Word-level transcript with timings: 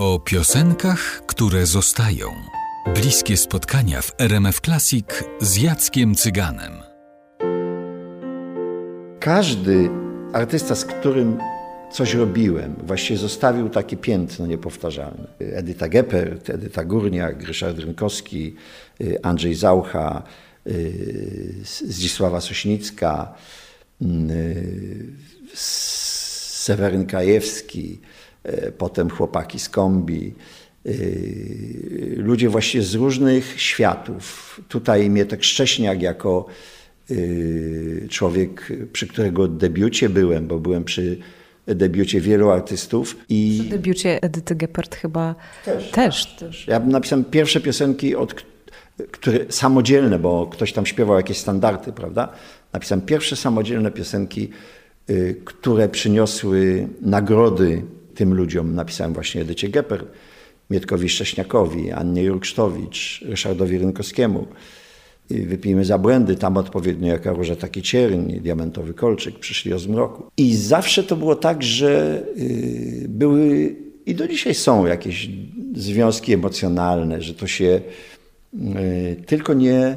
O 0.00 0.18
piosenkach, 0.18 1.22
które 1.26 1.66
zostają. 1.66 2.26
Bliskie 2.94 3.36
spotkania 3.36 4.02
w 4.02 4.12
RMF 4.18 4.60
Classic 4.60 5.06
z 5.40 5.56
Jackiem 5.56 6.14
Cyganem. 6.14 6.72
Każdy 9.20 9.90
artysta, 10.32 10.74
z 10.74 10.84
którym 10.84 11.38
coś 11.92 12.14
robiłem, 12.14 12.74
właściwie 12.86 13.18
zostawił 13.18 13.68
takie 13.68 13.96
piętno 13.96 14.46
niepowtarzalne. 14.46 15.28
Edyta 15.38 15.88
Geppert, 15.88 16.50
Edyta 16.50 16.84
Górniak, 16.84 17.42
Ryszard 17.42 17.78
Rynkowski, 17.78 18.56
Andrzej 19.22 19.54
Zaucha, 19.54 20.22
Zdzisława 21.64 22.40
Sośnicka, 22.40 23.34
Seweryn 25.54 27.06
Krajewski, 27.06 28.00
potem 28.78 29.10
chłopaki 29.10 29.58
z 29.58 29.68
kombi. 29.68 30.34
Ludzie 32.16 32.48
właściwie 32.48 32.84
z 32.84 32.94
różnych 32.94 33.60
światów. 33.60 34.60
Tutaj 34.68 35.10
Mietek 35.10 35.44
Szcześniak 35.44 36.02
jako 36.02 36.46
człowiek, 38.08 38.72
przy 38.92 39.06
którego 39.06 39.48
debiucie 39.48 40.08
byłem, 40.08 40.46
bo 40.46 40.58
byłem 40.58 40.84
przy 40.84 41.18
debiucie 41.66 42.20
wielu 42.20 42.50
artystów. 42.50 43.16
I 43.28 43.58
przy 43.60 43.70
debiucie 43.70 44.22
Edyty 44.22 44.54
Geppert 44.54 44.94
chyba 44.96 45.34
też. 45.64 45.90
też, 45.90 46.36
też. 46.36 46.66
Ja 46.66 46.80
napisałem 46.80 47.24
pierwsze 47.24 47.60
piosenki, 47.60 48.16
od, 48.16 48.44
które 49.10 49.38
samodzielne, 49.48 50.18
bo 50.18 50.46
ktoś 50.46 50.72
tam 50.72 50.86
śpiewał 50.86 51.16
jakieś 51.16 51.38
standardy, 51.38 51.92
prawda? 51.92 52.32
Napisałem 52.72 53.02
pierwsze 53.02 53.36
samodzielne 53.36 53.90
piosenki, 53.90 54.50
które 55.44 55.88
przyniosły 55.88 56.88
nagrody 57.00 57.82
tym 58.20 58.34
ludziom. 58.34 58.74
Napisałem 58.74 59.12
właśnie 59.12 59.40
Edycie 59.40 59.68
Geppert, 59.68 60.06
Mietkowi 60.70 61.08
Szcześniakowi, 61.08 61.90
Annie 61.92 62.22
Jurksztowicz, 62.22 63.24
Ryszardowi 63.24 63.78
Rynkowskiemu. 63.78 64.46
Wypijmy 65.30 65.84
za 65.84 65.98
błędy, 65.98 66.36
tam 66.36 66.56
odpowiednio 66.56 67.08
jaka 67.08 67.32
róża 67.32 67.56
taki 67.56 67.82
cierń, 67.82 68.32
diamentowy 68.32 68.94
kolczyk, 68.94 69.38
przyszli 69.38 69.72
o 69.72 69.78
zmroku. 69.78 70.22
I 70.36 70.56
zawsze 70.56 71.02
to 71.02 71.16
było 71.16 71.36
tak, 71.36 71.62
że 71.62 72.22
były 73.08 73.76
i 74.06 74.14
do 74.14 74.28
dzisiaj 74.28 74.54
są 74.54 74.86
jakieś 74.86 75.28
związki 75.74 76.32
emocjonalne, 76.32 77.22
że 77.22 77.34
to 77.34 77.46
się 77.46 77.80
tylko 79.26 79.54
nie 79.54 79.96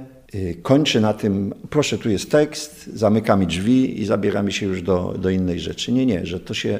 kończy 0.61 1.01
na 1.01 1.13
tym, 1.13 1.53
proszę, 1.69 1.97
tu 1.97 2.09
jest 2.09 2.31
tekst, 2.31 2.89
zamykamy 2.93 3.45
drzwi 3.45 4.01
i 4.01 4.05
zabieramy 4.05 4.51
się 4.51 4.65
już 4.65 4.81
do, 4.81 5.15
do 5.21 5.29
innej 5.29 5.59
rzeczy. 5.59 5.91
Nie, 5.91 6.05
nie, 6.05 6.25
że 6.25 6.39
to 6.39 6.53
się 6.53 6.79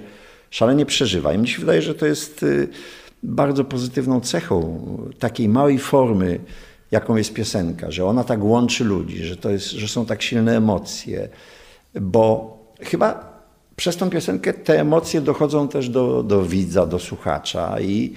szalenie 0.54 0.86
przeżywa. 0.86 1.34
I 1.34 1.38
mi 1.38 1.48
się 1.48 1.60
wydaje, 1.60 1.82
że 1.82 1.96
to 1.96 2.06
jest 2.06 2.46
bardzo 3.24 3.64
pozytywną 3.64 4.22
cechą 4.22 4.80
takiej 5.20 5.50
małej 5.50 5.80
formy, 5.80 6.40
jaką 6.92 7.16
jest 7.16 7.34
piosenka, 7.34 7.92
że 7.92 8.06
ona 8.06 8.24
tak 8.24 8.44
łączy 8.44 8.84
ludzi, 8.84 9.24
że, 9.24 9.38
to 9.38 9.50
jest, 9.50 9.72
że 9.72 9.88
są 9.88 10.06
tak 10.06 10.22
silne 10.22 10.58
emocje, 10.58 11.30
bo 12.02 12.58
chyba 12.82 13.34
przez 13.76 13.98
tą 13.98 14.10
piosenkę 14.10 14.54
te 14.54 14.82
emocje 14.82 15.22
dochodzą 15.22 15.68
też 15.68 15.90
do, 15.90 16.24
do 16.24 16.46
widza, 16.46 16.86
do 16.86 17.00
słuchacza 17.00 17.80
i 17.80 18.14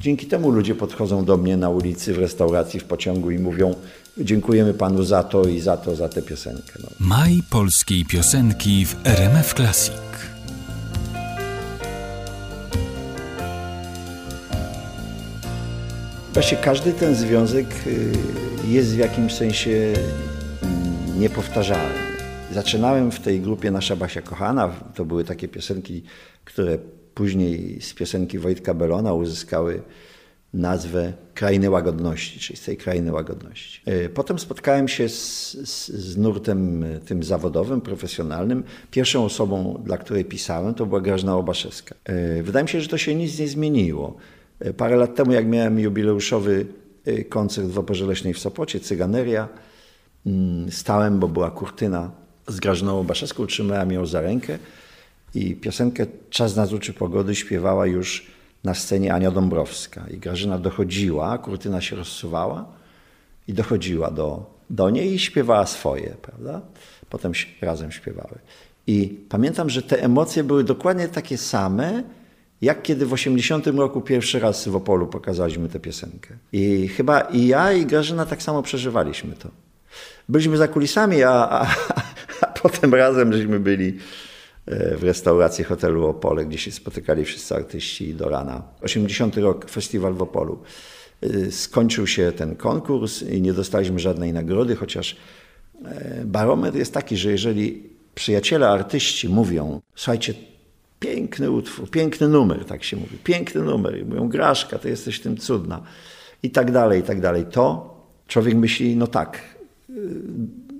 dzięki 0.00 0.26
temu 0.26 0.50
ludzie 0.50 0.74
podchodzą 0.74 1.24
do 1.24 1.36
mnie 1.36 1.56
na 1.56 1.70
ulicy, 1.70 2.14
w 2.14 2.18
restauracji, 2.18 2.80
w 2.80 2.84
pociągu 2.84 3.30
i 3.30 3.38
mówią 3.38 3.74
dziękujemy 4.18 4.74
panu 4.74 5.02
za 5.02 5.22
to 5.22 5.42
i 5.42 5.60
za 5.60 5.76
to, 5.76 5.96
za 5.96 6.08
tę 6.08 6.22
piosenkę. 6.22 6.72
No. 6.82 6.88
Maj 7.00 7.40
polskiej 7.50 8.04
piosenki 8.04 8.86
w 8.86 8.96
RMF 9.04 9.54
Classic. 9.54 10.29
Właśnie 16.32 16.58
każdy 16.58 16.92
ten 16.92 17.14
związek 17.14 17.66
jest 18.68 18.94
w 18.94 18.98
jakimś 18.98 19.34
sensie 19.34 19.92
niepowtarzalny. 21.18 21.98
Zaczynałem 22.52 23.10
w 23.10 23.20
tej 23.20 23.40
grupie 23.40 23.70
Nasza 23.70 23.96
Basia 23.96 24.22
Kochana. 24.22 24.68
To 24.94 25.04
były 25.04 25.24
takie 25.24 25.48
piosenki, 25.48 26.02
które 26.44 26.78
później 27.14 27.80
z 27.80 27.94
piosenki 27.94 28.38
Wojtka 28.38 28.74
Belona 28.74 29.14
uzyskały 29.14 29.82
nazwę 30.54 31.12
Krainy 31.34 31.70
Łagodności, 31.70 32.40
czyli 32.40 32.56
z 32.56 32.64
tej 32.64 32.76
Krainy 32.76 33.12
Łagodności. 33.12 33.82
Potem 34.14 34.38
spotkałem 34.38 34.88
się 34.88 35.08
z, 35.08 35.52
z, 35.52 35.88
z, 35.88 36.16
nurtem 36.16 36.84
tym 37.06 37.22
zawodowym, 37.22 37.80
profesjonalnym. 37.80 38.64
Pierwszą 38.90 39.24
osobą, 39.24 39.82
dla 39.84 39.98
której 39.98 40.24
pisałem, 40.24 40.74
to 40.74 40.86
była 40.86 41.00
Grażna 41.00 41.36
Obaszewska. 41.36 41.94
Wydaje 42.42 42.62
mi 42.62 42.68
się, 42.68 42.80
że 42.80 42.88
to 42.88 42.98
się 42.98 43.14
nic 43.14 43.38
nie 43.38 43.48
zmieniło. 43.48 44.16
Parę 44.76 44.96
lat 44.96 45.14
temu, 45.14 45.32
jak 45.32 45.46
miałem 45.46 45.78
jubileuszowy 45.78 46.66
koncert 47.28 47.68
w 47.68 47.78
Operze 47.78 48.06
Leśnej 48.06 48.34
w 48.34 48.38
Sopocie, 48.38 48.80
Cyganeria, 48.80 49.48
stałem, 50.70 51.18
bo 51.18 51.28
była 51.28 51.50
kurtyna 51.50 52.10
z 52.48 52.60
Grażyną 52.60 53.00
Obaszewską, 53.00 53.46
trzymałem 53.46 53.92
ją 53.92 54.06
za 54.06 54.20
rękę 54.20 54.58
i 55.34 55.56
piosenkę 55.56 56.06
Czas 56.30 56.56
na 56.56 56.66
zuczy 56.66 56.92
pogody 56.92 57.34
śpiewała 57.34 57.86
już 57.86 58.26
na 58.64 58.74
scenie 58.74 59.14
Ania 59.14 59.30
Dąbrowska. 59.30 60.06
I 60.10 60.18
Grażyna 60.18 60.58
dochodziła, 60.58 61.38
kurtyna 61.38 61.80
się 61.80 61.96
rozsuwała 61.96 62.66
i 63.48 63.52
dochodziła 63.52 64.10
do, 64.10 64.54
do 64.70 64.90
niej 64.90 65.14
i 65.14 65.18
śpiewała 65.18 65.66
swoje, 65.66 66.14
prawda? 66.22 66.60
Potem 67.10 67.32
razem 67.60 67.92
śpiewały. 67.92 68.38
I 68.86 69.18
pamiętam, 69.28 69.70
że 69.70 69.82
te 69.82 70.02
emocje 70.02 70.44
były 70.44 70.64
dokładnie 70.64 71.08
takie 71.08 71.38
same, 71.38 72.02
jak 72.62 72.82
kiedy 72.82 73.06
w 73.06 73.12
80 73.12 73.66
roku 73.66 74.00
pierwszy 74.00 74.40
raz 74.40 74.68
w 74.68 74.76
Opolu 74.76 75.06
pokazaliśmy 75.06 75.68
tę 75.68 75.80
piosenkę. 75.80 76.36
I 76.52 76.88
chyba 76.88 77.20
i 77.20 77.46
ja, 77.46 77.72
i 77.72 77.86
Grażyna 77.86 78.26
tak 78.26 78.42
samo 78.42 78.62
przeżywaliśmy 78.62 79.34
to. 79.36 79.48
Byliśmy 80.28 80.56
za 80.56 80.68
kulisami, 80.68 81.22
a, 81.22 81.32
a, 81.32 81.66
a 82.40 82.46
potem 82.46 82.94
razem 82.94 83.32
żeśmy 83.32 83.60
byli 83.60 83.98
w 84.66 85.02
restauracji 85.02 85.64
hotelu 85.64 86.06
Opole, 86.06 86.44
gdzie 86.44 86.58
się 86.58 86.72
spotykali 86.72 87.24
wszyscy 87.24 87.54
artyści 87.54 88.14
do 88.14 88.28
rana. 88.28 88.62
80 88.82 89.36
rok, 89.36 89.70
festiwal 89.70 90.14
w 90.14 90.22
Opolu. 90.22 90.58
Skończył 91.50 92.06
się 92.06 92.32
ten 92.32 92.56
konkurs 92.56 93.22
i 93.22 93.42
nie 93.42 93.52
dostaliśmy 93.52 93.98
żadnej 93.98 94.32
nagrody, 94.32 94.76
chociaż 94.76 95.16
barometr 96.24 96.78
jest 96.78 96.94
taki, 96.94 97.16
że 97.16 97.30
jeżeli 97.30 97.82
przyjaciele 98.14 98.68
artyści 98.68 99.28
mówią, 99.28 99.80
słuchajcie, 99.94 100.34
piękny 101.00 101.50
utwór, 101.50 101.90
piękny 101.90 102.28
numer, 102.28 102.64
tak 102.64 102.84
się 102.84 102.96
mówi, 102.96 103.18
piękny 103.24 103.62
numer. 103.62 103.98
I 103.98 104.04
mówią, 104.04 104.28
Graszka, 104.28 104.78
ty 104.78 104.88
jesteś 104.88 105.20
tym 105.20 105.36
cudna. 105.36 105.82
I 106.42 106.50
tak 106.50 106.72
dalej, 106.72 107.00
i 107.00 107.02
tak 107.02 107.20
dalej. 107.20 107.46
To 107.50 107.96
człowiek 108.26 108.54
myśli, 108.54 108.96
no 108.96 109.06
tak, 109.06 109.42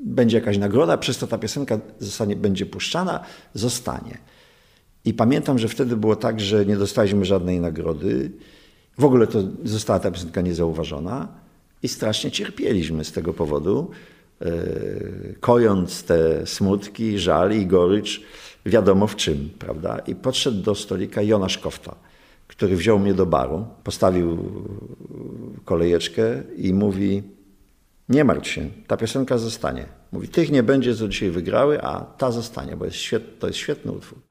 będzie 0.05 0.37
jakaś 0.37 0.59
nagroda, 0.59 0.99
przez 0.99 1.19
to 1.19 1.27
ta 1.27 1.39
piosenka 1.39 1.79
zostanie, 1.99 2.37
będzie 2.37 2.67
puszczana, 2.67 3.25
zostanie. 3.55 4.19
I 5.05 5.15
pamiętam, 5.15 5.59
że 5.59 5.69
wtedy 5.69 5.97
było 5.97 6.17
tak, 6.17 6.41
że 6.41 6.67
nie 6.67 6.77
dostaliśmy 6.77 7.25
żadnej 7.25 7.61
nagrody. 7.61 8.31
W 8.99 9.05
ogóle 9.05 9.27
to 9.27 9.43
została 9.65 10.01
ta 10.01 10.11
piosenka 10.11 10.41
niezauważona 10.41 11.29
i 11.83 11.89
strasznie 11.89 12.31
cierpieliśmy 12.31 13.05
z 13.05 13.13
tego 13.13 13.33
powodu, 13.33 13.91
kojąc 15.41 16.05
te 16.05 16.47
smutki, 16.47 17.19
żal 17.19 17.53
i 17.53 17.67
gorycz 17.67 18.21
wiadomo 18.67 19.07
w 19.07 19.17
czym, 19.17 19.51
prawda? 19.59 19.99
I 19.99 20.15
podszedł 20.15 20.63
do 20.63 20.75
stolika 20.75 21.23
Jonasz 21.23 21.59
Kofta, 21.59 21.97
który 22.47 22.77
wziął 22.77 22.99
mnie 22.99 23.15
do 23.15 23.27
baru, 23.27 23.67
postawił 23.85 24.39
kolejeczkę 25.65 26.43
i 26.57 26.75
mówi, 26.75 27.23
nie 28.09 28.25
martw 28.25 28.49
się, 28.49 28.69
ta 28.87 28.97
piosenka 28.97 29.39
zostanie. 29.39 29.87
Mówi, 30.13 30.29
tych 30.29 30.51
nie 30.51 30.63
będzie, 30.63 30.95
co 30.95 31.09
dzisiaj 31.09 31.31
wygrały, 31.31 31.83
a 31.83 32.01
ta 32.01 32.31
zostanie, 32.31 32.77
bo 32.77 32.85
jest 32.85 32.97
świet, 32.97 33.39
to 33.39 33.47
jest 33.47 33.59
świetny 33.59 33.93
utwór. 33.93 34.30